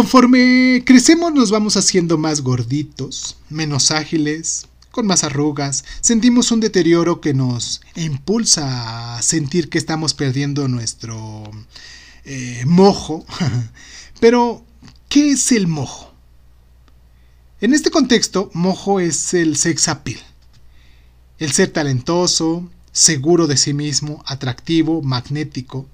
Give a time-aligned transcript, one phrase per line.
[0.00, 7.20] Conforme crecemos nos vamos haciendo más gorditos, menos ágiles, con más arrugas, sentimos un deterioro
[7.20, 11.42] que nos impulsa a sentir que estamos perdiendo nuestro
[12.24, 13.26] eh, mojo.
[14.20, 14.64] Pero,
[15.10, 16.14] ¿qué es el mojo?
[17.60, 20.20] En este contexto, mojo es el sex appeal.
[21.38, 25.86] El ser talentoso, seguro de sí mismo, atractivo, magnético.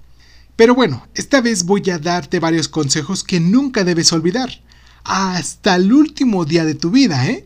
[0.57, 4.49] Pero bueno, esta vez voy a darte varios consejos que nunca debes olvidar.
[5.03, 7.45] Hasta el último día de tu vida, ¿eh?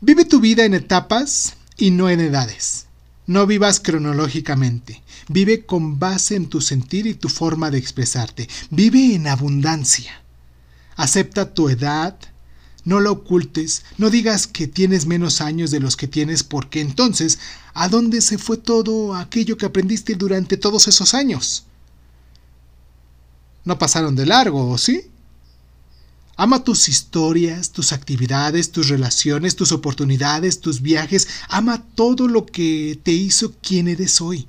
[0.00, 2.86] Vive tu vida en etapas y no en edades.
[3.26, 5.02] No vivas cronológicamente.
[5.28, 8.48] Vive con base en tu sentir y tu forma de expresarte.
[8.70, 10.22] Vive en abundancia.
[10.96, 12.18] Acepta tu edad.
[12.84, 13.84] No la ocultes.
[13.98, 17.38] No digas que tienes menos años de los que tienes porque entonces,
[17.74, 21.66] ¿a dónde se fue todo aquello que aprendiste durante todos esos años?
[23.64, 25.10] No pasaron de largo, ¿sí?
[26.36, 31.28] Ama tus historias, tus actividades, tus relaciones, tus oportunidades, tus viajes.
[31.48, 34.48] Ama todo lo que te hizo quien eres hoy.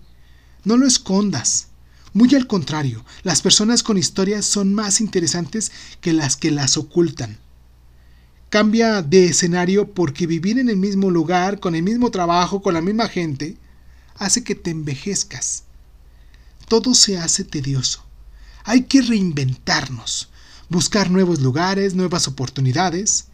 [0.63, 1.67] No lo escondas.
[2.13, 7.37] Muy al contrario, las personas con historias son más interesantes que las que las ocultan.
[8.49, 12.81] Cambia de escenario porque vivir en el mismo lugar, con el mismo trabajo, con la
[12.81, 13.57] misma gente,
[14.15, 15.63] hace que te envejezcas.
[16.67, 18.05] Todo se hace tedioso.
[18.63, 20.29] Hay que reinventarnos
[20.69, 23.25] buscar nuevos lugares, nuevas oportunidades.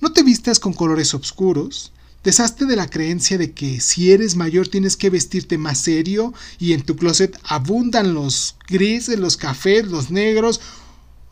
[0.00, 1.92] No te vistas con colores oscuros.
[2.24, 6.72] Deshazte de la creencia de que si eres mayor tienes que vestirte más serio y
[6.72, 10.60] en tu closet abundan los grises, los cafés, los negros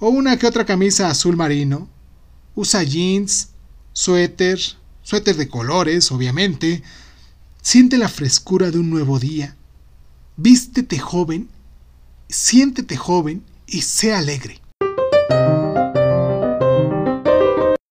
[0.01, 1.89] o una que otra camisa azul marino.
[2.57, 3.51] Usa jeans,
[3.93, 4.61] suéter,
[5.03, 6.83] suéter de colores, obviamente.
[7.63, 9.57] Siente la frescura de un nuevo día.
[10.37, 11.49] Vístete joven,
[12.33, 14.60] siéntete joven y sé alegre.